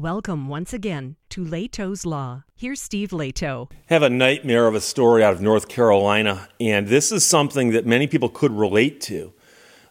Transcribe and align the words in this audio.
Welcome 0.00 0.48
once 0.48 0.72
again 0.72 1.16
to 1.28 1.44
Lehto's 1.44 2.06
Law. 2.06 2.44
Here's 2.56 2.80
Steve 2.80 3.10
Lehto. 3.10 3.70
have 3.90 4.02
a 4.02 4.08
nightmare 4.08 4.66
of 4.66 4.74
a 4.74 4.80
story 4.80 5.22
out 5.22 5.34
of 5.34 5.42
North 5.42 5.68
Carolina, 5.68 6.48
and 6.58 6.88
this 6.88 7.12
is 7.12 7.22
something 7.22 7.72
that 7.72 7.84
many 7.84 8.06
people 8.06 8.30
could 8.30 8.50
relate 8.50 9.02
to. 9.02 9.34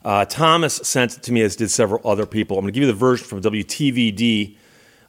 Uh, 0.04 0.26
Thomas 0.26 0.78
sent 0.78 1.16
it 1.16 1.22
to 1.22 1.32
me, 1.32 1.44
as 1.44 1.56
did 1.56 1.70
several 1.70 2.02
other 2.04 2.26
people. 2.26 2.58
I'm 2.58 2.64
going 2.64 2.74
to 2.74 2.80
give 2.80 2.88
you 2.88 2.92
the 2.92 2.98
version 2.98 3.28
from 3.28 3.44
WTVD. 3.44 4.58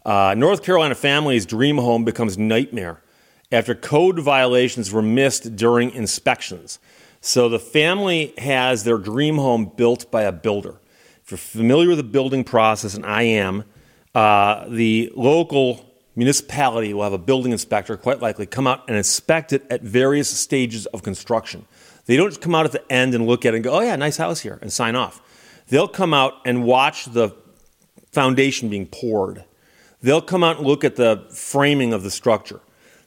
Uh, 0.05 0.35
North 0.37 0.63
Carolina 0.63 0.95
family's 0.95 1.47
dream 1.47 1.79
home 1.79 2.05
becomes 2.05 2.37
nightmare 2.37 3.03
after 3.51 3.75
code 3.75 4.19
violations 4.19 4.93
were 4.93 5.01
missed 5.01 5.57
during 5.57 5.93
inspections. 5.93 6.79
So 7.23 7.49
the 7.49 7.59
family 7.59 8.35
has 8.37 8.85
their 8.85 8.99
dream 8.99 9.37
home 9.37 9.73
built 9.75 10.11
by 10.11 10.25
a 10.25 10.33
builder. 10.33 10.79
If 11.25 11.31
you're 11.31 11.39
familiar 11.39 11.89
with 11.89 11.97
the 11.97 12.05
building 12.05 12.45
process, 12.45 12.95
and 12.95 13.07
I 13.07 13.23
am, 13.23 13.65
uh, 14.15 14.67
the 14.69 15.13
local 15.15 15.87
municipality 16.17 16.93
will 16.93 17.05
have 17.05 17.13
a 17.13 17.19
building 17.19 17.53
inspector, 17.53 17.97
quite 17.97 18.21
likely, 18.21 18.47
come 18.47 18.67
out 18.67 18.87
and 18.89 18.97
inspect 18.97 19.53
it 19.53 19.65
at 19.71 19.83
various 19.83 20.29
stages 20.29 20.87
of 20.87 21.03
construction. 21.03 21.67
They 22.07 22.17
don't 22.17 22.31
just 22.31 22.41
come 22.41 22.55
out 22.55 22.67
at 22.67 22.73
the 22.73 22.93
end 22.93 23.15
and 23.15 23.27
look 23.27 23.45
at 23.45 23.55
it 23.55 23.59
and 23.59 23.65
go, 23.65 23.73
oh, 23.73 23.81
yeah, 23.81 23.97
nice 23.97 24.17
house 24.17 24.41
here, 24.41 24.59
and 24.61 24.73
sign 24.73 24.97
off. 24.97 25.21
They'll 25.69 25.89
come 25.89 26.13
out 26.13 26.35
and 26.45 26.65
watch 26.65 27.05
the 27.07 27.31
foundation 28.11 28.69
being 28.69 28.87
poured. 28.87 29.45
They'll 30.03 30.23
come 30.23 30.43
out 30.43 30.59
and 30.59 30.67
look 30.67 30.83
at 30.83 30.97
the 30.97 31.27
framing 31.31 31.93
of 31.93 32.03
the 32.03 32.11
structure. 32.11 32.61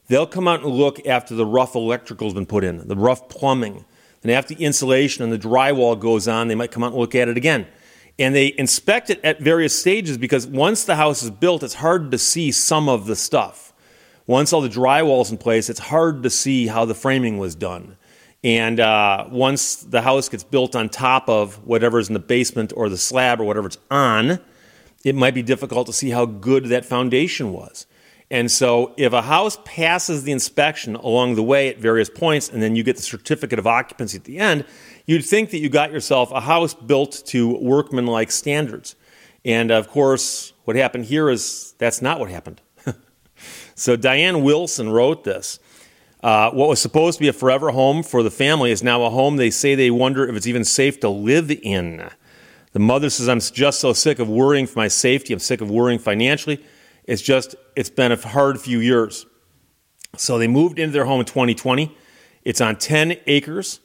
They'll 0.08 0.26
come 0.26 0.48
out 0.48 0.62
and 0.62 0.72
look 0.72 1.06
after 1.06 1.34
the 1.34 1.46
rough 1.46 1.74
electrical 1.74 2.26
has 2.28 2.34
been 2.34 2.46
put 2.46 2.64
in, 2.64 2.86
the 2.88 2.96
rough 2.96 3.28
plumbing. 3.28 3.84
And 4.22 4.32
after 4.32 4.54
the 4.54 4.64
insulation 4.64 5.22
and 5.22 5.32
the 5.32 5.38
drywall 5.38 5.98
goes 5.98 6.26
on, 6.26 6.48
they 6.48 6.54
might 6.54 6.70
come 6.70 6.82
out 6.82 6.92
and 6.92 7.00
look 7.00 7.14
at 7.14 7.28
it 7.28 7.36
again. 7.36 7.66
And 8.18 8.34
they 8.34 8.54
inspect 8.56 9.10
it 9.10 9.20
at 9.24 9.40
various 9.40 9.78
stages 9.78 10.18
because 10.18 10.46
once 10.46 10.84
the 10.84 10.96
house 10.96 11.22
is 11.22 11.30
built, 11.30 11.62
it's 11.62 11.74
hard 11.74 12.10
to 12.12 12.18
see 12.18 12.52
some 12.52 12.88
of 12.88 13.06
the 13.06 13.16
stuff. 13.16 13.72
Once 14.26 14.52
all 14.52 14.60
the 14.60 14.68
drywall's 14.68 15.30
in 15.30 15.36
place, 15.36 15.68
it's 15.68 15.80
hard 15.80 16.22
to 16.22 16.30
see 16.30 16.66
how 16.66 16.84
the 16.84 16.94
framing 16.94 17.38
was 17.38 17.54
done. 17.54 17.96
And 18.44 18.78
uh, 18.78 19.26
once 19.30 19.76
the 19.76 20.02
house 20.02 20.28
gets 20.28 20.44
built 20.44 20.76
on 20.76 20.88
top 20.88 21.28
of 21.28 21.66
whatever's 21.66 22.08
in 22.08 22.14
the 22.14 22.20
basement 22.20 22.72
or 22.76 22.88
the 22.88 22.98
slab 22.98 23.40
or 23.40 23.44
whatever 23.44 23.66
it's 23.66 23.78
on, 23.90 24.38
it 25.04 25.14
might 25.14 25.34
be 25.34 25.42
difficult 25.42 25.86
to 25.86 25.92
see 25.92 26.10
how 26.10 26.26
good 26.26 26.66
that 26.66 26.84
foundation 26.84 27.52
was. 27.52 27.86
And 28.30 28.50
so, 28.50 28.94
if 28.96 29.12
a 29.12 29.22
house 29.22 29.58
passes 29.64 30.24
the 30.24 30.32
inspection 30.32 30.96
along 30.96 31.34
the 31.34 31.42
way 31.42 31.68
at 31.68 31.78
various 31.78 32.08
points, 32.08 32.48
and 32.48 32.62
then 32.62 32.74
you 32.74 32.82
get 32.82 32.96
the 32.96 33.02
certificate 33.02 33.58
of 33.58 33.66
occupancy 33.66 34.16
at 34.16 34.24
the 34.24 34.38
end, 34.38 34.64
you'd 35.06 35.24
think 35.24 35.50
that 35.50 35.58
you 35.58 35.68
got 35.68 35.92
yourself 35.92 36.32
a 36.32 36.40
house 36.40 36.72
built 36.72 37.22
to 37.26 37.56
workmanlike 37.58 38.30
standards. 38.30 38.96
And 39.44 39.70
of 39.70 39.88
course, 39.88 40.54
what 40.64 40.74
happened 40.76 41.04
here 41.04 41.28
is 41.28 41.74
that's 41.78 42.00
not 42.00 42.18
what 42.18 42.30
happened. 42.30 42.62
so, 43.74 43.94
Diane 43.94 44.42
Wilson 44.42 44.88
wrote 44.88 45.24
this. 45.24 45.58
Uh, 46.22 46.50
what 46.52 46.70
was 46.70 46.80
supposed 46.80 47.18
to 47.18 47.22
be 47.22 47.28
a 47.28 47.34
forever 47.34 47.70
home 47.70 48.02
for 48.02 48.22
the 48.22 48.30
family 48.30 48.70
is 48.70 48.82
now 48.82 49.02
a 49.02 49.10
home 49.10 49.36
they 49.36 49.50
say 49.50 49.74
they 49.74 49.90
wonder 49.90 50.26
if 50.26 50.34
it's 50.34 50.46
even 50.46 50.64
safe 50.64 50.98
to 50.98 51.10
live 51.10 51.50
in. 51.50 52.08
The 52.72 52.78
mother 52.78 53.10
says, 53.10 53.28
I'm 53.28 53.40
just 53.40 53.78
so 53.78 53.92
sick 53.92 54.18
of 54.18 54.28
worrying 54.30 54.66
for 54.66 54.78
my 54.78 54.88
safety. 54.88 55.34
I'm 55.34 55.38
sick 55.38 55.60
of 55.60 55.70
worrying 55.70 55.98
financially. 55.98 56.64
It's 57.04 57.22
just, 57.22 57.54
it's 57.76 57.90
been 57.90 58.12
a 58.12 58.16
hard 58.16 58.60
few 58.60 58.80
years. 58.80 59.26
So 60.16 60.38
they 60.38 60.48
moved 60.48 60.78
into 60.78 60.92
their 60.92 61.04
home 61.04 61.20
in 61.20 61.26
2020. 61.26 61.96
It's 62.42 62.60
on 62.60 62.76
10 62.76 63.16
acres, 63.26 63.80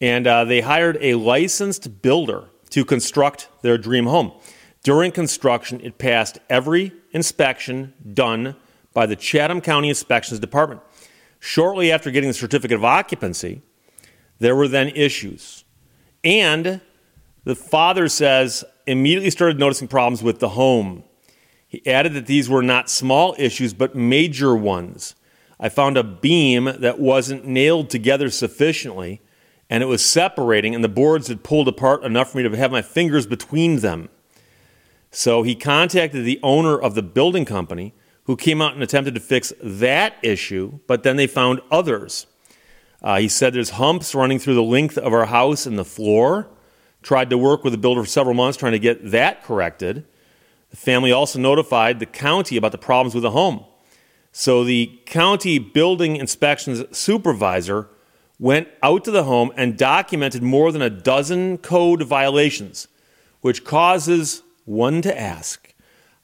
and 0.00 0.26
uh, 0.26 0.44
they 0.44 0.60
hired 0.60 0.98
a 1.00 1.14
licensed 1.14 2.02
builder 2.02 2.48
to 2.70 2.84
construct 2.84 3.48
their 3.62 3.78
dream 3.78 4.06
home. 4.06 4.32
During 4.82 5.12
construction, 5.12 5.80
it 5.80 5.98
passed 5.98 6.38
every 6.50 6.92
inspection 7.12 7.94
done 8.12 8.56
by 8.92 9.06
the 9.06 9.16
Chatham 9.16 9.60
County 9.60 9.88
Inspections 9.88 10.40
Department. 10.40 10.80
Shortly 11.38 11.90
after 11.90 12.10
getting 12.10 12.28
the 12.28 12.34
certificate 12.34 12.76
of 12.76 12.84
occupancy, 12.84 13.62
there 14.38 14.56
were 14.56 14.68
then 14.68 14.88
issues. 14.88 15.64
And 16.24 16.80
the 17.44 17.54
father 17.54 18.08
says 18.08 18.64
immediately 18.86 19.30
started 19.30 19.58
noticing 19.58 19.88
problems 19.88 20.22
with 20.22 20.38
the 20.38 20.50
home. 20.50 21.04
He 21.72 21.84
added 21.86 22.12
that 22.12 22.26
these 22.26 22.50
were 22.50 22.62
not 22.62 22.90
small 22.90 23.34
issues, 23.38 23.72
but 23.72 23.94
major 23.94 24.54
ones. 24.54 25.14
I 25.58 25.70
found 25.70 25.96
a 25.96 26.04
beam 26.04 26.64
that 26.66 26.98
wasn't 26.98 27.46
nailed 27.46 27.88
together 27.88 28.28
sufficiently, 28.28 29.22
and 29.70 29.82
it 29.82 29.86
was 29.86 30.04
separating, 30.04 30.74
and 30.74 30.84
the 30.84 30.90
boards 30.90 31.28
had 31.28 31.42
pulled 31.42 31.68
apart 31.68 32.04
enough 32.04 32.32
for 32.32 32.38
me 32.38 32.42
to 32.46 32.56
have 32.58 32.70
my 32.70 32.82
fingers 32.82 33.26
between 33.26 33.76
them. 33.76 34.10
So 35.10 35.44
he 35.44 35.54
contacted 35.54 36.26
the 36.26 36.38
owner 36.42 36.78
of 36.78 36.94
the 36.94 37.02
building 37.02 37.46
company, 37.46 37.94
who 38.24 38.36
came 38.36 38.60
out 38.60 38.74
and 38.74 38.82
attempted 38.82 39.14
to 39.14 39.20
fix 39.20 39.50
that 39.62 40.16
issue, 40.22 40.78
but 40.86 41.04
then 41.04 41.16
they 41.16 41.26
found 41.26 41.62
others. 41.70 42.26
Uh, 43.00 43.18
he 43.18 43.28
said 43.28 43.54
there's 43.54 43.70
humps 43.70 44.14
running 44.14 44.38
through 44.38 44.56
the 44.56 44.62
length 44.62 44.98
of 44.98 45.14
our 45.14 45.24
house 45.24 45.64
and 45.64 45.78
the 45.78 45.86
floor. 45.86 46.50
Tried 47.00 47.30
to 47.30 47.38
work 47.38 47.64
with 47.64 47.72
the 47.72 47.78
builder 47.78 48.02
for 48.02 48.08
several 48.08 48.34
months 48.34 48.58
trying 48.58 48.72
to 48.72 48.78
get 48.78 49.10
that 49.10 49.42
corrected. 49.42 50.04
The 50.72 50.76
family 50.76 51.12
also 51.12 51.38
notified 51.38 52.00
the 52.00 52.06
county 52.06 52.56
about 52.56 52.72
the 52.72 52.78
problems 52.78 53.14
with 53.14 53.22
the 53.22 53.30
home. 53.30 53.64
So 54.32 54.64
the 54.64 54.98
county 55.06 55.58
building 55.58 56.16
inspections 56.16 56.84
supervisor 56.96 57.88
went 58.38 58.66
out 58.82 59.04
to 59.04 59.10
the 59.10 59.24
home 59.24 59.52
and 59.56 59.78
documented 59.78 60.42
more 60.42 60.72
than 60.72 60.82
a 60.82 60.90
dozen 60.90 61.58
code 61.58 62.02
violations, 62.02 62.88
which 63.40 63.64
causes 63.64 64.42
one 64.64 65.02
to 65.02 65.20
ask 65.20 65.72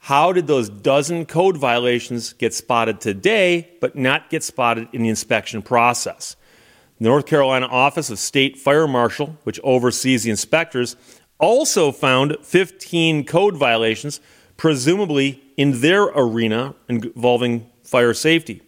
how 0.03 0.31
did 0.31 0.47
those 0.47 0.69
dozen 0.69 1.25
code 1.25 1.57
violations 1.57 2.33
get 2.33 2.53
spotted 2.53 3.01
today 3.01 3.69
but 3.81 3.95
not 3.95 4.29
get 4.29 4.43
spotted 4.43 4.87
in 4.93 5.03
the 5.03 5.09
inspection 5.09 5.61
process? 5.61 6.35
The 6.97 7.05
North 7.05 7.25
Carolina 7.25 7.67
Office 7.67 8.09
of 8.09 8.17
State 8.17 8.57
Fire 8.57 8.87
Marshal, 8.87 9.37
which 9.43 9.59
oversees 9.63 10.23
the 10.23 10.31
inspectors, 10.31 10.95
also 11.37 11.91
found 11.91 12.37
15 12.41 13.25
code 13.25 13.55
violations 13.55 14.19
presumably 14.59 15.41
in 15.55 15.79
their 15.79 16.03
arena 16.03 16.75
involving 16.89 17.65
fire 17.81 18.13
safety. 18.13 18.61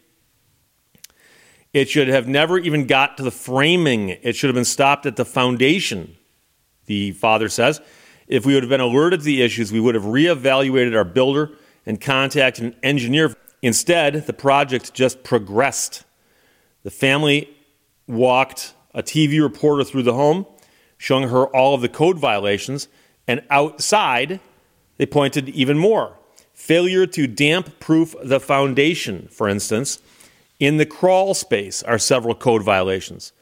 It 1.74 1.90
should 1.90 2.08
have 2.08 2.30
never 2.30 2.58
even 2.58 2.88
got 2.88 3.18
to 3.18 3.24
the 3.24 3.30
framing. 3.30 4.08
It 4.08 4.38
should 4.38 4.48
have 4.48 4.56
been 4.56 4.64
stopped 4.64 5.06
at 5.06 5.18
the 5.18 5.26
foundation, 5.26 6.16
the 6.86 7.12
father 7.12 7.50
says. 7.50 7.82
If 8.28 8.46
we 8.46 8.54
would 8.54 8.64
have 8.64 8.70
been 8.70 8.80
alerted 8.80 9.20
to 9.20 9.26
the 9.26 9.42
issues, 9.42 9.74
we 9.74 9.82
would 9.82 9.96
have 9.96 10.06
reevaluated 10.06 10.96
our 10.96 11.04
builder 11.04 11.52
and 11.86 12.00
contacted 12.00 12.64
an 12.64 12.76
engineer. 12.82 13.36
Instead, 13.62 14.28
the 14.28 14.34
project 14.34 14.94
just 14.94 15.24
progressed. 15.26 16.06
The 16.84 16.92
family 16.92 17.50
walked 18.08 18.76
a 18.94 19.04
TV 19.04 19.42
reporter 19.42 19.84
through 19.84 20.04
the 20.04 20.14
home, 20.14 20.46
showing 20.98 21.28
her 21.28 21.48
all 21.48 21.76
of 21.76 21.82
the 21.82 21.90
code 21.90 22.18
violations, 22.18 22.88
and 23.28 23.44
outside, 23.50 24.40
they 25.02 25.08
pointed 25.08 25.50
even 25.50 25.80
more. 25.80 26.20
Failure 26.54 27.08
to 27.08 27.26
damp 27.26 27.80
proof 27.80 28.14
the 28.24 28.40
foundation, 28.40 29.28
for 29.32 29.50
instance. 29.50 30.00
In 30.60 30.78
the 30.78 30.86
crawl 30.86 31.34
space 31.34 31.82
are 31.82 31.98
several 31.98 32.36
code 32.36 32.62
violations. 32.62 33.34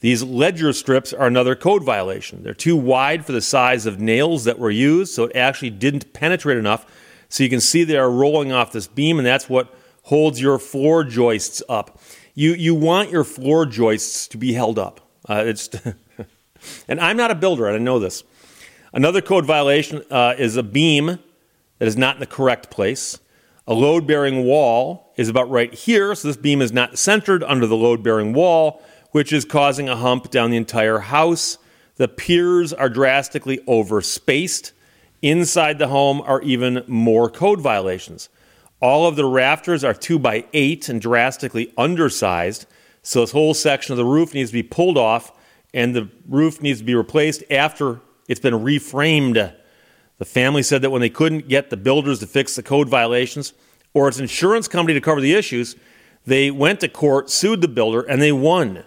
These 0.00 0.22
ledger 0.22 0.74
strips 0.74 1.14
are 1.14 1.26
another 1.26 1.54
code 1.56 1.82
violation. 1.82 2.42
They're 2.42 2.52
too 2.52 2.76
wide 2.76 3.24
for 3.24 3.32
the 3.32 3.40
size 3.40 3.86
of 3.86 3.98
nails 3.98 4.44
that 4.44 4.58
were 4.58 4.70
used, 4.70 5.14
so 5.14 5.24
it 5.24 5.34
actually 5.34 5.70
didn't 5.70 6.12
penetrate 6.12 6.58
enough. 6.58 6.84
So 7.30 7.42
you 7.42 7.48
can 7.48 7.62
see 7.62 7.82
they 7.82 7.96
are 7.96 8.10
rolling 8.10 8.52
off 8.52 8.72
this 8.72 8.86
beam, 8.86 9.16
and 9.16 9.26
that's 9.26 9.48
what 9.48 9.74
holds 10.02 10.38
your 10.38 10.58
floor 10.58 11.02
joists 11.02 11.62
up. 11.66 11.98
You, 12.34 12.52
you 12.52 12.74
want 12.74 13.10
your 13.10 13.24
floor 13.24 13.64
joists 13.64 14.28
to 14.28 14.36
be 14.36 14.52
held 14.52 14.78
up. 14.78 15.00
Uh, 15.26 15.44
it's 15.46 15.70
and 16.88 17.00
I'm 17.00 17.16
not 17.16 17.30
a 17.30 17.34
builder, 17.34 17.68
and 17.68 17.74
I 17.74 17.78
know 17.78 17.98
this. 17.98 18.22
Another 18.92 19.20
code 19.20 19.44
violation 19.44 20.02
uh, 20.10 20.34
is 20.38 20.56
a 20.56 20.62
beam 20.62 21.18
that 21.78 21.88
is 21.88 21.96
not 21.96 22.16
in 22.16 22.20
the 22.20 22.26
correct 22.26 22.70
place. 22.70 23.18
A 23.66 23.74
load 23.74 24.06
bearing 24.06 24.44
wall 24.44 25.12
is 25.16 25.28
about 25.28 25.50
right 25.50 25.74
here, 25.74 26.14
so 26.14 26.28
this 26.28 26.36
beam 26.36 26.62
is 26.62 26.72
not 26.72 26.98
centered 26.98 27.42
under 27.42 27.66
the 27.66 27.76
load 27.76 28.02
bearing 28.02 28.32
wall, 28.32 28.82
which 29.10 29.32
is 29.32 29.44
causing 29.44 29.88
a 29.88 29.96
hump 29.96 30.30
down 30.30 30.50
the 30.50 30.56
entire 30.56 30.98
house. 30.98 31.58
The 31.96 32.08
piers 32.08 32.72
are 32.72 32.88
drastically 32.88 33.58
overspaced. 33.66 34.72
Inside 35.20 35.78
the 35.78 35.88
home 35.88 36.20
are 36.20 36.42
even 36.42 36.84
more 36.86 37.28
code 37.28 37.60
violations. 37.60 38.28
All 38.80 39.08
of 39.08 39.16
the 39.16 39.24
rafters 39.24 39.82
are 39.82 39.94
2 39.94 40.18
by 40.18 40.44
8 40.52 40.88
and 40.88 41.00
drastically 41.00 41.72
undersized, 41.76 42.66
so 43.02 43.20
this 43.20 43.32
whole 43.32 43.54
section 43.54 43.92
of 43.92 43.96
the 43.96 44.04
roof 44.04 44.34
needs 44.34 44.50
to 44.50 44.54
be 44.54 44.62
pulled 44.62 44.98
off 44.98 45.32
and 45.72 45.94
the 45.94 46.08
roof 46.28 46.60
needs 46.62 46.80
to 46.80 46.84
be 46.84 46.94
replaced 46.94 47.42
after 47.50 48.00
it's 48.28 48.40
been 48.40 48.54
reframed. 48.54 49.54
The 50.18 50.24
family 50.24 50.62
said 50.62 50.82
that 50.82 50.90
when 50.90 51.00
they 51.00 51.10
couldn't 51.10 51.48
get 51.48 51.70
the 51.70 51.76
builders 51.76 52.20
to 52.20 52.26
fix 52.26 52.56
the 52.56 52.62
code 52.62 52.88
violations 52.88 53.52
or 53.94 54.08
its 54.08 54.18
insurance 54.18 54.68
company 54.68 54.94
to 54.94 55.00
cover 55.00 55.20
the 55.20 55.34
issues, 55.34 55.76
they 56.24 56.50
went 56.50 56.80
to 56.80 56.88
court, 56.88 57.30
sued 57.30 57.60
the 57.60 57.68
builder, 57.68 58.00
and 58.02 58.20
they 58.20 58.32
won. 58.32 58.84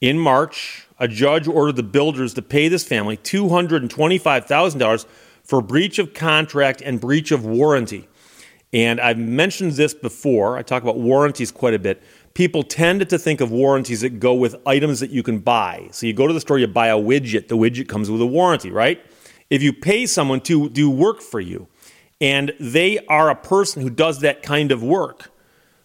In 0.00 0.18
March, 0.18 0.86
a 0.98 1.06
judge 1.06 1.46
ordered 1.46 1.76
the 1.76 1.82
builders 1.82 2.34
to 2.34 2.42
pay 2.42 2.68
this 2.68 2.84
family 2.84 3.16
$225,000 3.18 5.06
for 5.42 5.60
breach 5.60 5.98
of 5.98 6.14
contract 6.14 6.80
and 6.80 7.00
breach 7.00 7.32
of 7.32 7.44
warranty. 7.44 8.08
And 8.72 9.00
I've 9.00 9.18
mentioned 9.18 9.72
this 9.72 9.94
before. 9.94 10.56
I 10.56 10.62
talk 10.62 10.82
about 10.82 10.98
warranties 10.98 11.50
quite 11.50 11.74
a 11.74 11.78
bit. 11.78 12.02
People 12.34 12.62
tend 12.62 13.08
to 13.08 13.18
think 13.18 13.40
of 13.40 13.50
warranties 13.50 14.02
that 14.02 14.20
go 14.20 14.34
with 14.34 14.56
items 14.66 15.00
that 15.00 15.10
you 15.10 15.22
can 15.22 15.40
buy. 15.40 15.88
So 15.90 16.06
you 16.06 16.12
go 16.12 16.26
to 16.26 16.32
the 16.32 16.40
store, 16.40 16.58
you 16.58 16.66
buy 16.66 16.88
a 16.88 16.96
widget, 16.96 17.48
the 17.48 17.56
widget 17.56 17.88
comes 17.88 18.10
with 18.10 18.20
a 18.20 18.26
warranty, 18.26 18.70
right? 18.70 19.04
If 19.50 19.62
you 19.62 19.72
pay 19.72 20.06
someone 20.06 20.40
to 20.42 20.68
do 20.68 20.88
work 20.88 21.20
for 21.20 21.40
you, 21.40 21.66
and 22.20 22.52
they 22.60 22.98
are 23.06 23.30
a 23.30 23.34
person 23.34 23.82
who 23.82 23.90
does 23.90 24.20
that 24.20 24.42
kind 24.42 24.70
of 24.70 24.82
work, 24.82 25.32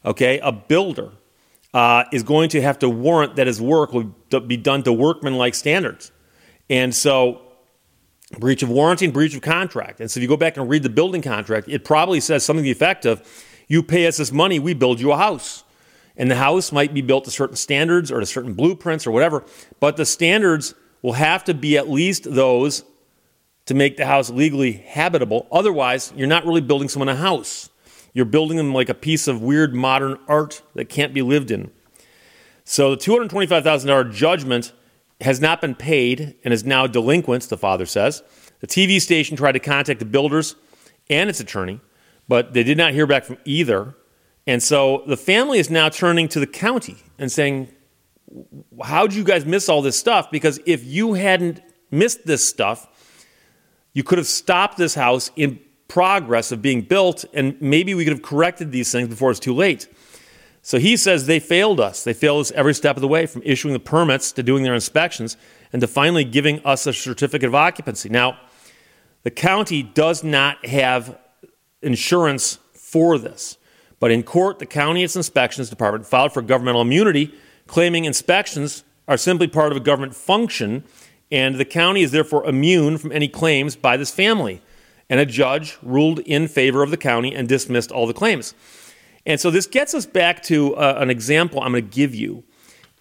okay, 0.05 0.39
a 0.39 0.51
builder 0.51 1.11
uh, 1.73 2.05
is 2.13 2.23
going 2.23 2.49
to 2.49 2.61
have 2.61 2.79
to 2.79 2.89
warrant 2.89 3.35
that 3.35 3.47
his 3.47 3.61
work 3.61 3.91
will 3.91 4.13
be 4.41 4.55
done 4.55 4.83
to 4.83 4.93
workmanlike 4.93 5.55
standards. 5.55 6.11
And 6.69 6.95
so 6.95 7.41
breach 8.39 8.63
of 8.63 8.69
warranty 8.69 9.05
and 9.05 9.13
breach 9.13 9.35
of 9.35 9.41
contract. 9.41 9.99
And 9.99 10.09
so 10.09 10.19
if 10.19 10.21
you 10.21 10.27
go 10.27 10.37
back 10.37 10.57
and 10.57 10.69
read 10.69 10.83
the 10.83 10.89
building 10.89 11.21
contract, 11.21 11.67
it 11.67 11.83
probably 11.83 12.19
says 12.19 12.45
something 12.45 12.63
to 12.63 12.67
the 12.67 12.71
effect 12.71 13.05
of, 13.05 13.21
you 13.67 13.83
pay 13.83 14.07
us 14.07 14.17
this 14.17 14.31
money, 14.31 14.57
we 14.57 14.73
build 14.73 14.99
you 14.99 15.11
a 15.11 15.17
house. 15.17 15.64
And 16.17 16.31
the 16.31 16.35
house 16.35 16.71
might 16.71 16.93
be 16.93 17.01
built 17.01 17.25
to 17.25 17.31
certain 17.31 17.55
standards 17.55 18.11
or 18.11 18.19
to 18.19 18.25
certain 18.25 18.53
blueprints 18.53 19.05
or 19.05 19.11
whatever, 19.11 19.43
but 19.79 19.97
the 19.97 20.05
standards 20.05 20.73
will 21.01 21.13
have 21.13 21.43
to 21.43 21.53
be 21.53 21.77
at 21.77 21.89
least 21.89 22.23
those 22.23 22.83
to 23.65 23.73
make 23.73 23.97
the 23.97 24.05
house 24.05 24.29
legally 24.29 24.73
habitable. 24.73 25.47
Otherwise, 25.51 26.13
you're 26.15 26.27
not 26.27 26.45
really 26.45 26.61
building 26.61 26.87
someone 26.87 27.09
a 27.09 27.15
house. 27.15 27.69
You're 28.13 28.25
building 28.25 28.57
them 28.57 28.73
like 28.73 28.89
a 28.89 28.93
piece 28.93 29.27
of 29.27 29.41
weird 29.41 29.75
modern 29.75 30.17
art 30.27 30.61
that 30.73 30.85
can't 30.85 31.13
be 31.13 31.21
lived 31.21 31.51
in. 31.51 31.71
So 32.63 32.95
the 32.95 32.97
$225,000 32.97 34.13
judgment 34.13 34.71
has 35.21 35.39
not 35.39 35.61
been 35.61 35.75
paid 35.75 36.35
and 36.43 36.53
is 36.53 36.63
now 36.63 36.87
delinquent, 36.87 37.43
the 37.43 37.57
father 37.57 37.85
says. 37.85 38.23
The 38.61 38.67
TV 38.67 39.01
station 39.01 39.37
tried 39.37 39.53
to 39.53 39.59
contact 39.59 39.99
the 39.99 40.05
builders 40.05 40.55
and 41.09 41.29
its 41.29 41.39
attorney, 41.39 41.81
but 42.27 42.53
they 42.53 42.63
did 42.63 42.77
not 42.77 42.93
hear 42.93 43.05
back 43.05 43.25
from 43.25 43.37
either. 43.45 43.95
And 44.47 44.61
so 44.61 45.03
the 45.07 45.17
family 45.17 45.59
is 45.59 45.69
now 45.69 45.89
turning 45.89 46.27
to 46.29 46.39
the 46.39 46.47
county 46.47 46.97
and 47.17 47.31
saying, 47.31 47.69
How'd 48.83 49.13
you 49.13 49.23
guys 49.23 49.45
miss 49.45 49.69
all 49.69 49.81
this 49.81 49.97
stuff? 49.97 50.29
Because 50.29 50.59
if 50.65 50.83
you 50.83 51.13
hadn't 51.13 51.61
missed 51.91 52.25
this 52.25 52.47
stuff, 52.47 52.87
you 53.93 54.03
could 54.03 54.17
have 54.17 54.27
stopped 54.27 54.77
this 54.77 54.95
house 54.95 55.31
in 55.35 55.59
progress 55.87 56.51
of 56.51 56.61
being 56.61 56.81
built, 56.81 57.23
and 57.33 57.59
maybe 57.61 57.93
we 57.93 58.03
could 58.03 58.13
have 58.13 58.21
corrected 58.21 58.71
these 58.71 58.91
things 58.91 59.07
before 59.07 59.31
it's 59.31 59.39
too 59.39 59.53
late. 59.53 59.87
So 60.61 60.79
he 60.79 60.97
says 60.97 61.27
they 61.27 61.39
failed 61.39 61.79
us. 61.79 62.03
They 62.03 62.13
failed 62.13 62.41
us 62.41 62.51
every 62.51 62.73
step 62.73 62.97
of 62.97 63.01
the 63.01 63.07
way 63.07 63.27
from 63.27 63.43
issuing 63.45 63.73
the 63.73 63.79
permits 63.79 64.31
to 64.33 64.43
doing 64.43 64.63
their 64.63 64.73
inspections 64.73 65.37
and 65.71 65.79
to 65.79 65.87
finally 65.87 66.23
giving 66.23 66.59
us 66.65 66.87
a 66.87 66.93
certificate 66.93 67.47
of 67.47 67.55
occupancy. 67.55 68.09
Now, 68.09 68.39
the 69.23 69.31
county 69.31 69.83
does 69.83 70.23
not 70.23 70.65
have 70.65 71.19
insurance 71.81 72.57
for 72.73 73.17
this, 73.17 73.57
but 74.05 74.11
in 74.11 74.21
court, 74.21 74.59
the 74.59 74.67
county 74.67 75.03
its 75.03 75.15
inspections 75.15 75.67
department 75.67 76.05
filed 76.05 76.31
for 76.31 76.43
governmental 76.43 76.81
immunity, 76.81 77.33
claiming 77.65 78.05
inspections 78.05 78.83
are 79.07 79.17
simply 79.17 79.47
part 79.47 79.71
of 79.71 79.77
a 79.77 79.81
government 79.81 80.13
function, 80.13 80.83
and 81.31 81.55
the 81.55 81.65
county 81.65 82.03
is 82.03 82.11
therefore 82.11 82.45
immune 82.45 82.99
from 82.99 83.11
any 83.11 83.27
claims 83.27 83.75
by 83.75 83.97
this 83.97 84.11
family. 84.11 84.61
And 85.09 85.19
a 85.19 85.25
judge 85.25 85.79
ruled 85.81 86.19
in 86.19 86.47
favor 86.47 86.83
of 86.83 86.91
the 86.91 86.97
county 86.97 87.33
and 87.33 87.49
dismissed 87.49 87.91
all 87.91 88.05
the 88.05 88.13
claims. 88.13 88.53
And 89.25 89.39
so 89.39 89.49
this 89.49 89.65
gets 89.65 89.95
us 89.95 90.05
back 90.05 90.43
to 90.43 90.75
uh, 90.75 90.99
an 90.99 91.09
example 91.09 91.59
I'm 91.61 91.71
going 91.71 91.89
to 91.89 91.95
give 91.95 92.13
you. 92.13 92.43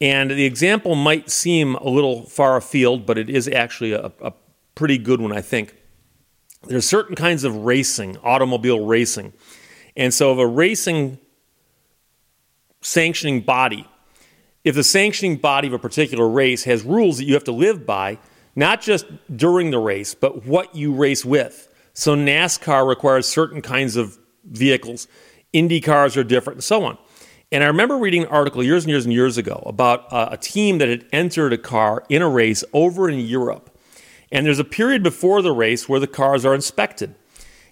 And 0.00 0.30
the 0.30 0.46
example 0.46 0.94
might 0.94 1.28
seem 1.28 1.74
a 1.74 1.88
little 1.90 2.22
far 2.22 2.56
afield, 2.56 3.04
but 3.04 3.18
it 3.18 3.28
is 3.28 3.46
actually 3.46 3.92
a, 3.92 4.10
a 4.22 4.32
pretty 4.74 4.96
good 4.96 5.20
one, 5.20 5.32
I 5.32 5.42
think. 5.42 5.76
There's 6.66 6.88
certain 6.88 7.14
kinds 7.14 7.44
of 7.44 7.54
racing, 7.56 8.16
automobile 8.22 8.86
racing. 8.86 9.34
And 9.96 10.12
so, 10.12 10.32
if 10.32 10.38
a 10.38 10.46
racing 10.46 11.18
sanctioning 12.80 13.40
body, 13.40 13.86
if 14.64 14.74
the 14.74 14.84
sanctioning 14.84 15.36
body 15.36 15.68
of 15.68 15.74
a 15.74 15.78
particular 15.78 16.28
race 16.28 16.64
has 16.64 16.82
rules 16.82 17.18
that 17.18 17.24
you 17.24 17.34
have 17.34 17.44
to 17.44 17.52
live 17.52 17.86
by, 17.86 18.18
not 18.56 18.80
just 18.80 19.06
during 19.34 19.70
the 19.70 19.78
race, 19.78 20.14
but 20.14 20.44
what 20.44 20.74
you 20.74 20.92
race 20.92 21.24
with. 21.24 21.68
So, 21.92 22.16
NASCAR 22.16 22.86
requires 22.86 23.28
certain 23.28 23.62
kinds 23.62 23.96
of 23.96 24.18
vehicles 24.44 25.06
Indy 25.54 25.80
cars 25.80 26.16
are 26.16 26.24
different, 26.24 26.56
and 26.56 26.64
so 26.64 26.84
on. 26.84 26.98
And 27.52 27.62
I 27.62 27.68
remember 27.68 27.96
reading 27.96 28.22
an 28.22 28.28
article 28.28 28.64
years 28.64 28.82
and 28.82 28.90
years 28.90 29.04
and 29.04 29.14
years 29.14 29.38
ago 29.38 29.62
about 29.64 30.12
uh, 30.12 30.30
a 30.32 30.36
team 30.36 30.78
that 30.78 30.88
had 30.88 31.06
entered 31.12 31.52
a 31.52 31.58
car 31.58 32.04
in 32.08 32.20
a 32.20 32.28
race 32.28 32.64
over 32.72 33.08
in 33.08 33.20
Europe. 33.20 33.70
And 34.32 34.44
there's 34.44 34.58
a 34.58 34.64
period 34.64 35.04
before 35.04 35.40
the 35.40 35.52
race 35.52 35.88
where 35.88 36.00
the 36.00 36.08
cars 36.08 36.44
are 36.44 36.56
inspected. 36.56 37.14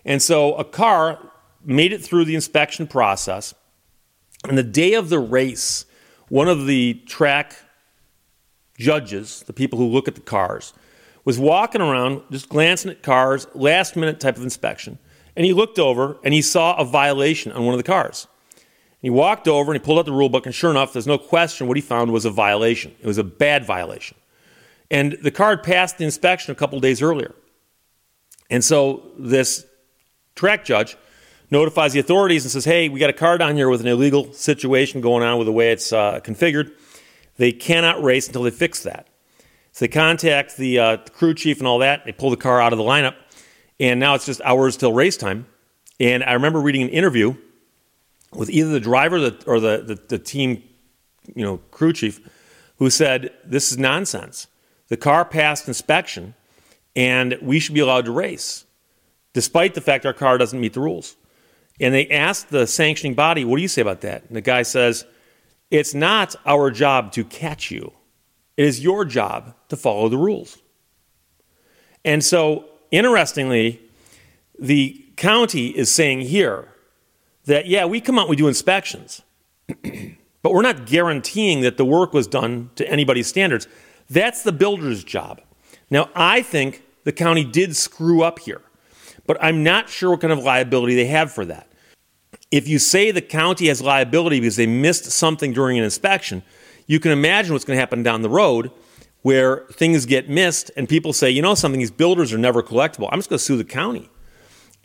And 0.05 0.23
so 0.23 0.55
a 0.55 0.63
car 0.63 1.32
made 1.65 1.93
it 1.93 2.03
through 2.03 2.25
the 2.25 2.35
inspection 2.35 2.87
process. 2.87 3.55
And 4.49 4.59
the 4.59 4.63
day 4.63 4.95
of 4.95 5.09
the 5.09 5.19
race, 5.19 5.85
one 6.29 6.49
of 6.49 6.67
the 6.67 6.95
track 7.07 7.57
judges, 8.79 9.45
the 9.47 9.53
people 9.53 9.79
who 9.79 9.87
look 9.87 10.09
at 10.09 10.15
the 10.15 10.21
cars, 10.21 10.73
was 11.25 11.39
walking 11.39 11.81
around 11.81 12.23
just 12.31 12.49
glancing 12.49 12.91
at 12.91 13.03
cars, 13.03 13.47
last 13.55 13.95
minute 13.95 14.19
type 14.19 14.37
of 14.37 14.43
inspection. 14.43 14.99
And 15.37 15.47
he 15.47 15.53
looked 15.53 15.79
over 15.79 16.19
and 16.25 16.35
he 16.35 16.43
saw 16.43 16.77
a 16.77 16.85
violation 16.85 17.53
on 17.53 17.65
one 17.65 17.75
of 17.75 17.79
the 17.79 17.85
cars. 17.85 18.27
And 18.51 19.03
he 19.03 19.11
walked 19.11 19.47
over 19.49 19.73
and 19.73 19.81
he 19.81 19.85
pulled 19.85 19.99
out 19.99 20.07
the 20.07 20.13
rule 20.13 20.29
book, 20.29 20.47
and 20.47 20.55
sure 20.55 20.71
enough, 20.71 20.93
there's 20.93 21.07
no 21.07 21.19
question 21.19 21.69
what 21.69 21.77
he 21.77 21.81
found 21.81 22.13
was 22.13 22.25
a 22.25 22.31
violation. 22.31 22.95
It 23.01 23.07
was 23.07 23.19
a 23.19 23.25
bad 23.25 23.65
violation. 23.65 24.17
And 24.91 25.17
the 25.23 25.31
car 25.31 25.51
had 25.51 25.63
passed 25.63 25.99
the 25.99 26.05
inspection 26.05 26.53
a 26.53 26.55
couple 26.55 26.79
days 26.81 27.01
earlier. 27.01 27.35
And 28.51 28.63
so 28.63 29.11
this 29.19 29.65
track 30.35 30.65
judge 30.65 30.97
notifies 31.53 31.93
the 31.93 32.01
authorities 32.01 32.45
and 32.45 32.51
says, 32.51 32.65
hey, 32.65 32.89
we 32.89 32.99
got 32.99 33.11
a 33.11 33.13
car 33.13 33.37
down 33.39 33.55
here 33.55 33.69
with 33.69 33.83
an 33.83 33.87
illegal 33.87 34.33
situation 34.33 35.03
going 35.03 35.23
on 35.23 35.39
with 35.39 35.47
the 35.47 35.53
way 35.53 35.71
it's 35.71 35.93
uh, 35.93 36.19
configured. 36.21 36.73
They 37.37 37.53
cannot 37.53 38.03
race 38.03 38.27
until 38.27 38.43
they 38.43 38.51
fix 38.51 38.83
that. 38.83 39.07
So 39.73 39.85
they 39.85 39.89
contact 39.89 40.57
the, 40.57 40.79
uh, 40.79 40.97
the 40.97 41.11
crew 41.11 41.35
chief 41.35 41.59
and 41.59 41.67
all 41.67 41.79
that. 41.79 42.05
They 42.05 42.13
pull 42.13 42.31
the 42.31 42.37
car 42.37 42.61
out 42.61 42.73
of 42.73 42.79
the 42.79 42.85
lineup 42.85 43.15
and 43.79 44.01
now 44.01 44.15
it's 44.15 44.25
just 44.25 44.41
hours 44.43 44.77
till 44.77 44.93
race 44.93 45.17
time. 45.17 45.47
And 46.01 46.25
I 46.25 46.33
remember 46.33 46.61
reading 46.61 46.83
an 46.83 46.89
interview 46.89 47.35
with 48.33 48.49
either 48.49 48.71
the 48.71 48.81
driver 48.81 49.17
or 49.47 49.61
the, 49.61 49.83
the, 49.83 50.01
the 50.09 50.19
team, 50.19 50.63
you 51.35 51.45
know, 51.45 51.59
crew 51.71 51.93
chief, 51.93 52.21
who 52.77 52.91
said, 52.91 53.31
"This 53.45 53.71
is 53.71 53.79
nonsense. 53.79 54.47
The 54.89 54.97
car 54.97 55.25
passed 55.25 55.69
inspection, 55.69 56.35
and 56.97 57.39
we 57.43 57.61
should 57.61 57.75
be 57.75 57.81
allowed 57.81 58.07
to 58.07 58.13
race, 58.13 58.65
despite 59.33 59.75
the 59.75 59.81
fact 59.81 60.07
our 60.07 60.13
car 60.13 60.39
doesn't 60.39 60.59
meet 60.59 60.73
the 60.73 60.81
rules." 60.81 61.17
And 61.83 61.95
they 61.95 62.09
asked 62.09 62.51
the 62.51 62.67
sanctioning 62.67 63.15
body, 63.15 63.45
"What 63.45 63.57
do 63.57 63.63
you 63.63 63.69
say 63.69 63.83
about 63.83 64.01
that?" 64.03 64.25
And 64.27 64.37
the 64.37 64.41
guy 64.41 64.63
says, 64.63 65.05
"It's 65.71 65.95
not 65.95 66.37
our 66.47 66.71
job 66.71 67.13
to 67.13 67.25
catch 67.25 67.71
you. 67.71 67.93
It 68.57 68.65
is 68.65 68.81
your 68.81 69.05
job 69.05 69.55
to 69.69 69.77
follow 69.77 70.09
the 70.09 70.19
rules." 70.19 70.59
And 72.05 72.25
so 72.25 72.69
Interestingly, 72.93 73.81
the 74.59 75.03
county 75.17 75.69
is 75.69 75.91
saying 75.91 76.21
here 76.21 76.69
that, 77.47 77.67
yeah, 77.67 77.87
we 77.87 78.03
come 78.03 78.19
out, 78.19 78.29
we 78.29 78.37
do 78.37 78.47
inspections, 78.47 79.23
but 80.43 80.53
we're 80.53 80.63
not 80.63 80.85
guaranteeing 80.85 81.63
that 81.63 81.79
the 81.79 81.87
work 81.87 82.13
was 82.13 82.27
done 82.27 82.69
to 82.77 82.87
anybody's 82.89 83.27
standards. 83.27 83.67
That's 84.11 84.43
the 84.43 84.53
builder's 84.53 85.03
job. 85.03 85.41
Now, 85.91 86.11
I 86.15 86.43
think 86.43 86.83
the 87.05 87.13
county 87.13 87.45
did 87.45 87.75
screw 87.75 88.23
up 88.23 88.41
here, 88.41 88.61
but 89.27 89.43
I'm 89.43 89.65
not 89.65 89.89
sure 89.89 90.11
what 90.11 90.21
kind 90.21 90.33
of 90.33 90.41
liability 90.41 90.95
they 90.95 91.07
have 91.07 91.33
for 91.33 91.47
that. 91.47 91.72
If 92.53 92.69
you 92.69 92.79
say 92.79 93.11
the 93.11 93.23
county 93.23 93.67
has 93.67 93.83
liability 93.83 94.39
because 94.39 94.57
they 94.57 94.67
missed 94.67 95.07
something 95.07 95.53
during 95.53 95.79
an 95.79 95.85
inspection, 95.85 96.43
you 96.87 97.01
can 97.01 97.11
imagine 97.11 97.53
what's 97.55 97.65
going 97.65 97.77
to 97.77 97.81
happen 97.81 98.03
down 98.03 98.23
the 98.23 98.29
road 98.29 98.71
where 99.23 99.67
things 99.73 100.05
get 100.05 100.29
missed 100.29 100.71
and 100.77 100.89
people 100.89 101.13
say, 101.13 101.31
you 101.31 101.41
know 101.41 101.55
something, 101.55 101.79
these 101.79 101.91
builders 101.91 102.33
are 102.33 102.39
never 102.39 102.63
collectible. 102.63 103.09
I'm 103.11 103.19
just 103.19 103.31
going 103.31 103.39
to 103.39 103.45
sue 103.45 103.57
the 103.57 103.65
county. 103.65 104.11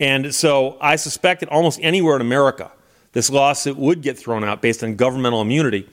And 0.00 0.34
so 0.34 0.78
I 0.80 0.96
suspect 0.96 1.40
that 1.40 1.50
almost 1.50 1.78
anywhere 1.82 2.16
in 2.16 2.22
America, 2.22 2.72
this 3.12 3.30
lawsuit 3.30 3.76
would 3.76 4.00
get 4.00 4.18
thrown 4.18 4.44
out 4.44 4.62
based 4.62 4.82
on 4.82 4.94
governmental 4.96 5.42
immunity. 5.42 5.88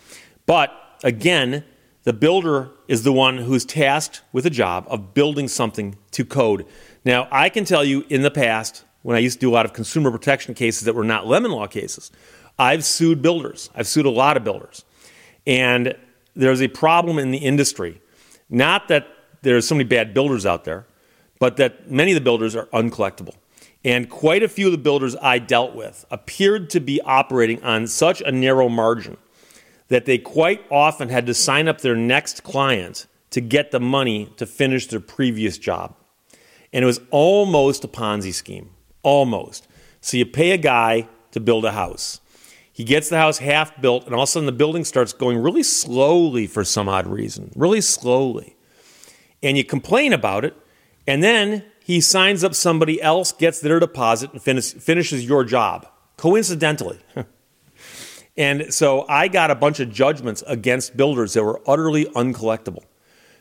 But 0.46 0.72
again, 1.04 1.66
the 2.04 2.14
builder 2.14 2.70
is 2.88 3.04
the 3.04 3.12
one 3.12 3.38
who's 3.40 3.66
tasked 3.66 4.22
with 4.32 4.44
the 4.44 4.50
job 4.50 4.86
of 4.90 5.14
building 5.14 5.48
something 5.48 5.98
to 6.12 6.24
code. 6.24 6.66
Now, 7.04 7.28
I 7.32 7.50
can 7.50 7.66
tell 7.66 7.84
you 7.84 8.06
in 8.10 8.22
the 8.22 8.32
past, 8.32 8.85
when 9.06 9.16
I 9.16 9.20
used 9.20 9.36
to 9.36 9.40
do 9.40 9.52
a 9.52 9.54
lot 9.54 9.68
of 9.68 9.74
consumer 9.74 10.10
protection 10.10 10.56
cases 10.56 10.86
that 10.86 10.96
were 10.96 11.04
not 11.04 11.28
lemon 11.28 11.52
law 11.52 11.68
cases, 11.68 12.10
I've 12.58 12.84
sued 12.84 13.22
builders. 13.22 13.70
I've 13.76 13.86
sued 13.86 14.08
a 14.08 14.10
lot 14.10 14.36
of 14.36 14.44
builders. 14.44 14.84
And 15.46 15.94
there's 16.36 16.60
a 16.60 16.68
problem 16.68 17.20
in 17.20 17.30
the 17.30 17.38
industry 17.38 18.02
not 18.50 18.88
that 18.88 19.08
there's 19.44 19.68
so 19.68 19.76
many 19.76 19.84
bad 19.84 20.16
builders 20.16 20.44
out 20.44 20.64
there, 20.64 20.88
but 21.40 21.58
that 21.58 21.92
many 21.92 22.14
of 22.14 22.16
the 22.16 22.22
builders 22.22 22.56
are 22.56 22.66
uncollectible. 22.68 23.36
And 23.84 24.10
quite 24.10 24.42
a 24.42 24.48
few 24.48 24.66
of 24.66 24.72
the 24.72 24.80
builders 24.80 25.16
I 25.22 25.38
dealt 25.38 25.76
with 25.76 26.04
appeared 26.10 26.72
to 26.72 26.80
be 26.80 27.00
operating 27.02 27.64
on 27.64 27.86
such 27.86 28.22
a 28.22 28.32
narrow 28.32 28.70
margin 28.70 29.18
that 29.90 30.06
they 30.06 30.18
quite 30.18 30.66
often 30.72 31.10
had 31.10 31.28
to 31.28 31.36
sign 31.36 31.68
up 31.68 31.82
their 31.82 31.96
next 31.96 32.44
client 32.44 33.06
to 33.30 33.40
get 33.40 33.70
the 33.70 33.80
money 33.80 34.32
to 34.38 34.48
finish 34.48 34.88
their 34.88 35.00
previous 35.00 35.60
job. 35.60 35.96
And 36.74 36.82
it 36.82 36.88
was 36.88 37.02
almost 37.12 37.84
a 37.84 37.88
Ponzi 37.88 38.34
scheme. 38.34 38.72
Almost. 39.06 39.68
So 40.02 40.18
you 40.18 40.26
pay 40.26 40.50
a 40.50 40.58
guy 40.58 41.08
to 41.30 41.40
build 41.40 41.64
a 41.64 41.74
house. 41.74 42.22
He 42.74 42.84
gets 42.84 43.08
the 43.08 43.18
house 43.18 43.38
half 43.38 43.80
built, 43.80 44.06
and 44.06 44.16
all 44.16 44.24
of 44.24 44.30
a 44.30 44.32
sudden 44.32 44.48
the 44.48 44.52
building 44.52 44.84
starts 44.84 45.14
going 45.14 45.38
really 45.38 45.62
slowly 45.62 46.48
for 46.48 46.64
some 46.64 46.90
odd 46.90 47.06
reason, 47.06 47.52
really 47.56 47.82
slowly. 47.82 48.58
And 49.44 49.58
you 49.58 49.64
complain 49.64 50.12
about 50.12 50.44
it, 50.44 50.58
and 51.06 51.22
then 51.22 51.64
he 51.84 52.02
signs 52.02 52.44
up 52.44 52.56
somebody 52.56 53.00
else, 53.00 53.32
gets 53.32 53.60
their 53.60 53.80
deposit, 53.80 54.34
and 54.34 54.42
finish, 54.42 54.74
finishes 54.74 55.24
your 55.24 55.44
job, 55.44 55.88
coincidentally. 56.18 56.98
and 58.38 58.74
so 58.74 59.06
I 59.08 59.28
got 59.28 59.52
a 59.52 59.56
bunch 59.56 59.80
of 59.80 59.92
judgments 59.92 60.44
against 60.48 60.98
builders 60.98 61.34
that 61.34 61.44
were 61.44 61.62
utterly 61.68 62.06
uncollectible 62.06 62.84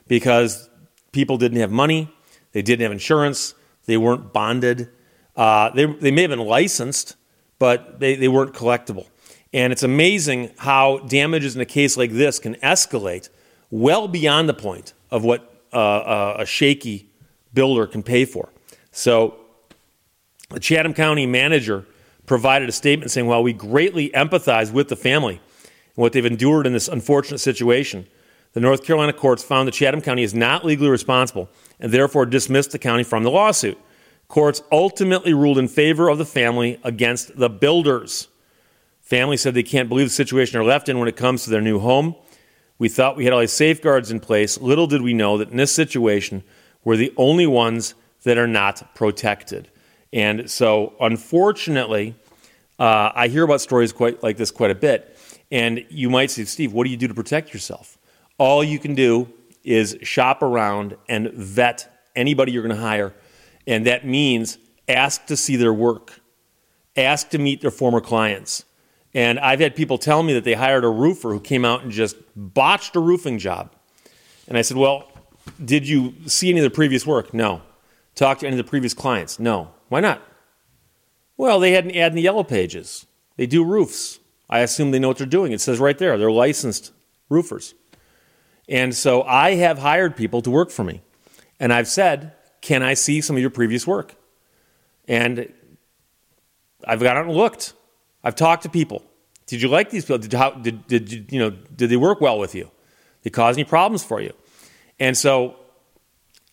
because 0.09 0.68
people 1.12 1.38
didn't 1.38 1.59
have 1.59 1.71
money, 1.71 2.12
they 2.52 2.61
didn't 2.61 2.83
have 2.83 2.92
insurance, 2.92 3.54
they 3.87 3.97
weren't 3.97 4.33
bonded, 4.35 4.90
uh, 5.36 5.70
they, 5.70 5.86
they 5.86 6.10
may 6.10 6.22
have 6.22 6.30
been 6.30 6.38
licensed, 6.38 7.16
but 7.58 8.00
they, 8.00 8.14
they 8.14 8.28
weren't 8.28 8.52
collectible. 8.52 9.06
And 9.52 9.72
it's 9.72 9.82
amazing 9.82 10.50
how 10.58 10.98
damages 10.98 11.54
in 11.54 11.60
a 11.60 11.66
case 11.66 11.96
like 11.96 12.10
this 12.10 12.38
can 12.38 12.54
escalate 12.56 13.28
well 13.70 14.08
beyond 14.08 14.48
the 14.48 14.54
point 14.54 14.92
of 15.10 15.24
what 15.24 15.62
uh, 15.72 15.76
uh, 15.76 16.36
a 16.40 16.46
shaky 16.46 17.08
builder 17.52 17.86
can 17.86 18.02
pay 18.02 18.24
for. 18.24 18.48
So 18.90 19.36
the 20.50 20.60
Chatham 20.60 20.94
County 20.94 21.26
manager 21.26 21.86
provided 22.26 22.68
a 22.68 22.72
statement 22.72 23.10
saying, 23.10 23.26
while 23.26 23.42
we 23.42 23.52
greatly 23.52 24.10
empathize 24.10 24.72
with 24.72 24.88
the 24.88 24.96
family 24.96 25.34
and 25.34 25.40
what 25.96 26.12
they've 26.12 26.24
endured 26.24 26.66
in 26.66 26.72
this 26.72 26.88
unfortunate 26.88 27.38
situation, 27.38 28.06
the 28.54 28.60
North 28.60 28.84
Carolina 28.84 29.12
courts 29.12 29.42
found 29.42 29.66
that 29.68 29.72
Chatham 29.72 30.00
County 30.00 30.22
is 30.22 30.34
not 30.34 30.64
legally 30.64 30.88
responsible 30.88 31.48
and 31.80 31.92
therefore 31.92 32.24
dismissed 32.24 32.70
the 32.70 32.78
county 32.78 33.02
from 33.02 33.24
the 33.24 33.30
lawsuit. 33.30 33.78
Courts 34.28 34.62
ultimately 34.72 35.34
ruled 35.34 35.58
in 35.58 35.68
favor 35.68 36.08
of 36.08 36.18
the 36.18 36.24
family 36.24 36.80
against 36.82 37.36
the 37.36 37.50
builders. 37.50 38.28
Family 39.00 39.36
said 39.36 39.54
they 39.54 39.62
can't 39.62 39.88
believe 39.88 40.06
the 40.06 40.14
situation 40.14 40.54
they're 40.54 40.64
left 40.64 40.88
in 40.88 40.98
when 40.98 41.08
it 41.08 41.16
comes 41.16 41.44
to 41.44 41.50
their 41.50 41.60
new 41.60 41.78
home. 41.78 42.14
We 42.78 42.88
thought 42.88 43.16
we 43.16 43.24
had 43.24 43.32
all 43.32 43.40
these 43.40 43.52
safeguards 43.52 44.10
in 44.10 44.20
place. 44.20 44.58
Little 44.60 44.86
did 44.86 45.02
we 45.02 45.14
know 45.14 45.38
that 45.38 45.50
in 45.50 45.56
this 45.56 45.72
situation, 45.72 46.42
we're 46.82 46.96
the 46.96 47.12
only 47.16 47.46
ones 47.46 47.94
that 48.24 48.38
are 48.38 48.46
not 48.46 48.94
protected. 48.94 49.70
And 50.12 50.50
so, 50.50 50.94
unfortunately, 51.00 52.14
uh, 52.78 53.12
I 53.14 53.28
hear 53.28 53.44
about 53.44 53.60
stories 53.60 53.92
quite 53.92 54.22
like 54.22 54.36
this 54.36 54.50
quite 54.50 54.70
a 54.70 54.74
bit. 54.74 55.18
And 55.50 55.84
you 55.88 56.10
might 56.10 56.30
say, 56.30 56.44
Steve, 56.44 56.72
what 56.72 56.84
do 56.84 56.90
you 56.90 56.96
do 56.96 57.06
to 57.06 57.14
protect 57.14 57.52
yourself? 57.52 57.98
All 58.38 58.64
you 58.64 58.78
can 58.78 58.94
do 58.94 59.28
is 59.62 59.96
shop 60.02 60.42
around 60.42 60.96
and 61.08 61.32
vet 61.32 62.08
anybody 62.16 62.52
you're 62.52 62.62
going 62.62 62.74
to 62.74 62.82
hire. 62.82 63.14
And 63.66 63.87
that 63.87 64.06
means 64.06 64.59
ask 64.88 65.26
to 65.26 65.37
see 65.37 65.56
their 65.56 65.73
work, 65.73 66.21
ask 66.97 67.30
to 67.30 67.38
meet 67.38 67.61
their 67.61 67.71
former 67.71 68.00
clients. 68.00 68.64
And 69.14 69.38
I've 69.38 69.61
had 69.61 69.76
people 69.76 69.97
tell 69.97 70.23
me 70.23 70.33
that 70.35 70.44
they 70.44 70.54
hired 70.54 70.85
a 70.85 70.88
roofer 70.88 71.30
who 71.30 71.40
came 71.40 71.64
out 71.64 71.83
and 71.83 71.92
just 71.92 72.16
botched 72.35 72.97
a 72.97 73.00
roofing 73.00 73.38
job. 73.38 73.73
And 74.49 74.59
I 74.59 74.62
said, 74.62 74.76
Well, 74.76 75.09
did 75.64 75.88
you 75.88 76.14
see 76.26 76.50
any 76.50 76.61
of 76.61 76.64
the 76.64 76.71
previous 76.71 77.06
work? 77.06 77.33
No. 77.33 77.62
Talk 78.14 78.40
to 78.40 78.47
any 78.47 78.59
of 78.59 78.64
the 78.64 78.68
previous 78.68 78.94
clients? 78.94 79.38
No. 79.38 79.71
Why 79.88 80.00
not? 80.00 80.23
Well, 81.37 81.59
they 81.59 81.73
had 81.73 81.85
an 81.85 81.97
ad 81.97 82.12
in 82.12 82.16
the 82.16 82.23
yellow 82.23 82.44
pages. 82.44 83.06
They 83.37 83.47
do 83.47 83.64
roofs. 83.64 84.21
I 84.49 84.61
assume 84.61 84.90
they 84.90 84.99
know 84.99 85.09
what 85.09 85.18
they're 85.18 85.26
doing. 85.26 85.52
It 85.52 85.61
says 85.61 85.78
right 85.78 85.99
there, 85.99 86.16
they're 86.16 86.30
licensed 86.30 86.92
roofers. 87.28 87.75
And 88.68 88.94
so 88.94 89.23
I 89.23 89.54
have 89.56 89.78
hired 89.78 90.16
people 90.16 90.42
to 90.42 90.50
work 90.50 90.71
for 90.71 90.85
me. 90.85 91.02
And 91.59 91.73
I've 91.73 91.88
said, 91.88 92.33
Can 92.64 92.83
I 92.83 92.94
see 92.94 93.21
some 93.21 93.37
of 93.37 93.42
your 93.42 93.50
previous 93.50 93.87
work? 93.87 94.14
And 95.06 95.52
I've 96.83 96.99
gone 97.00 97.14
out 97.14 97.26
and 97.26 97.37
looked. 97.37 97.75
I've 98.25 98.35
talked 98.35 98.62
to 98.62 98.71
people. 98.71 99.04
Did 99.44 99.61
you 99.61 99.68
like 99.68 99.90
these 99.90 100.06
people? 100.06 100.16
Did, 100.16 100.33
how, 100.33 100.52
did, 100.52 100.87
did, 100.87 101.12
you, 101.12 101.26
you 101.28 101.38
know, 101.38 101.50
did 101.50 101.90
they 101.90 101.99
work 101.99 102.23
well 102.23 102.38
with 102.38 102.54
you? 102.54 102.64
Did 102.64 103.25
they 103.25 103.30
cause 103.30 103.56
any 103.56 103.64
problems 103.64 104.02
for 104.02 104.18
you? 104.18 104.33
And 104.99 105.14
so 105.14 105.56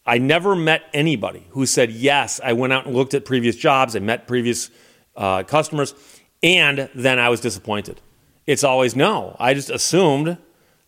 I 0.06 0.18
never 0.18 0.53
met 0.53 0.84
anybody 0.94 1.48
who 1.51 1.65
said, 1.65 1.91
Yes, 1.91 2.41
I 2.44 2.51
went 2.51 2.74
out 2.74 2.88
and 2.88 2.94
looked 2.94 3.13
at 3.13 3.24
previous 3.24 3.56
jobs, 3.56 3.96
I 3.96 4.00
met 4.00 4.27
previous 4.27 4.70
uh, 5.15 5.44
customers, 5.44 5.96
and 6.44 6.89
then 6.94 7.20
I 7.20 7.30
was 7.30 7.39
disappointed. 7.39 8.01
It's 8.46 8.65
always 8.65 8.98
no. 8.98 9.38
I 9.39 9.53
just 9.53 9.70
assumed 9.70 10.38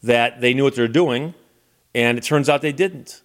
that 0.02 0.42
they 0.42 0.54
knew 0.54 0.66
what 0.66 0.76
they're 0.76 0.90
doing, 0.90 1.34
and 1.96 2.18
it 2.18 2.26
turns 2.26 2.50
out 2.50 2.62
they 2.62 2.74
didn't. 2.74 3.22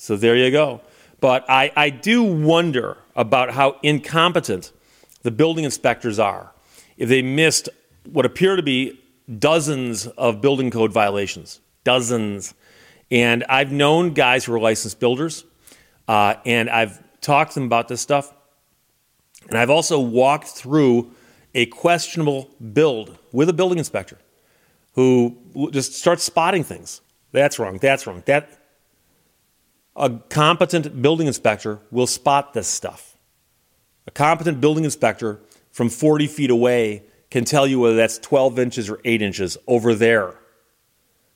So 0.00 0.16
there 0.16 0.34
you 0.34 0.50
go. 0.50 0.80
But 1.20 1.44
I, 1.46 1.70
I 1.76 1.90
do 1.90 2.22
wonder 2.22 2.96
about 3.14 3.50
how 3.50 3.76
incompetent 3.82 4.72
the 5.20 5.30
building 5.30 5.66
inspectors 5.66 6.18
are 6.18 6.54
if 6.96 7.10
they 7.10 7.20
missed 7.20 7.68
what 8.10 8.24
appear 8.24 8.56
to 8.56 8.62
be 8.62 8.98
dozens 9.38 10.06
of 10.06 10.40
building 10.40 10.70
code 10.70 10.90
violations. 10.90 11.60
Dozens. 11.84 12.54
And 13.10 13.44
I've 13.46 13.72
known 13.72 14.14
guys 14.14 14.46
who 14.46 14.54
are 14.54 14.58
licensed 14.58 15.00
builders, 15.00 15.44
uh, 16.08 16.36
and 16.46 16.70
I've 16.70 16.98
talked 17.20 17.52
to 17.52 17.60
them 17.60 17.66
about 17.66 17.88
this 17.88 18.00
stuff. 18.00 18.32
And 19.50 19.58
I've 19.58 19.68
also 19.68 20.00
walked 20.00 20.48
through 20.48 21.12
a 21.54 21.66
questionable 21.66 22.48
build 22.72 23.18
with 23.32 23.50
a 23.50 23.52
building 23.52 23.76
inspector 23.76 24.16
who 24.94 25.36
just 25.72 25.92
starts 25.92 26.22
spotting 26.22 26.64
things. 26.64 27.02
That's 27.32 27.58
wrong. 27.58 27.76
That's 27.76 28.06
wrong. 28.06 28.22
That 28.24 28.59
a 29.96 30.10
competent 30.28 31.02
building 31.02 31.26
inspector 31.26 31.80
will 31.90 32.06
spot 32.06 32.54
this 32.54 32.68
stuff. 32.68 33.16
A 34.06 34.10
competent 34.10 34.60
building 34.60 34.84
inspector 34.84 35.40
from 35.70 35.88
40 35.88 36.26
feet 36.26 36.50
away 36.50 37.04
can 37.30 37.44
tell 37.44 37.66
you 37.66 37.80
whether 37.80 37.96
that's 37.96 38.18
12 38.18 38.58
inches 38.58 38.90
or 38.90 39.00
8 39.04 39.22
inches 39.22 39.56
over 39.66 39.94
there. 39.94 40.34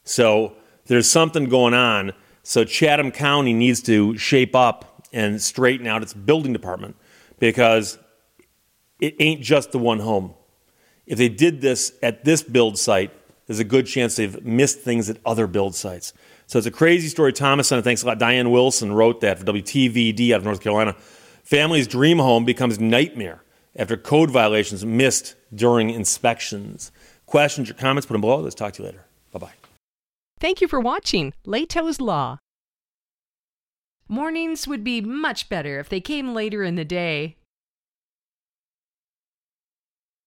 So 0.02 0.54
there's 0.86 1.08
something 1.08 1.48
going 1.48 1.74
on. 1.74 2.12
So 2.42 2.64
Chatham 2.64 3.10
County 3.10 3.52
needs 3.52 3.80
to 3.82 4.16
shape 4.18 4.54
up 4.54 5.06
and 5.12 5.40
straighten 5.40 5.86
out 5.86 6.02
its 6.02 6.12
building 6.12 6.52
department 6.52 6.96
because 7.38 7.98
it 9.00 9.14
ain't 9.20 9.40
just 9.40 9.72
the 9.72 9.78
one 9.78 10.00
home. 10.00 10.34
If 11.06 11.18
they 11.18 11.28
did 11.28 11.60
this 11.60 11.92
at 12.02 12.24
this 12.24 12.42
build 12.42 12.78
site, 12.78 13.12
there's 13.46 13.58
a 13.58 13.64
good 13.64 13.86
chance 13.86 14.16
they've 14.16 14.44
missed 14.44 14.80
things 14.80 15.10
at 15.10 15.18
other 15.24 15.46
build 15.46 15.74
sites. 15.74 16.12
So 16.46 16.58
it's 16.58 16.66
a 16.66 16.70
crazy 16.70 17.08
story. 17.08 17.32
Thomas 17.32 17.70
and 17.72 17.82
thanks 17.82 18.02
a 18.02 18.06
lot. 18.06 18.18
Diane 18.18 18.50
Wilson 18.50 18.92
wrote 18.92 19.20
that 19.20 19.38
for 19.38 19.44
WTVD 19.44 20.30
out 20.32 20.38
of 20.38 20.44
North 20.44 20.60
Carolina. 20.60 20.94
Family's 21.42 21.86
dream 21.86 22.18
home 22.18 22.44
becomes 22.44 22.80
nightmare 22.80 23.42
after 23.76 23.96
code 23.96 24.30
violations 24.30 24.84
missed 24.84 25.34
during 25.54 25.90
inspections. 25.90 26.92
Questions 27.26 27.70
or 27.70 27.74
comments, 27.74 28.06
put 28.06 28.14
them 28.14 28.20
below. 28.20 28.40
Let's 28.40 28.54
talk 28.54 28.72
to 28.74 28.82
you 28.82 28.88
later. 28.88 29.04
Bye 29.32 29.38
bye. 29.40 29.52
Thank 30.38 30.60
you 30.60 30.68
for 30.68 30.80
watching 30.80 31.32
Lehto's 31.46 32.00
Law. 32.00 32.38
Mornings 34.08 34.68
would 34.68 34.84
be 34.84 35.00
much 35.00 35.48
better 35.48 35.80
if 35.80 35.88
they 35.88 36.00
came 36.00 36.34
later 36.34 36.62
in 36.62 36.74
the 36.74 36.84
day. 36.84 37.36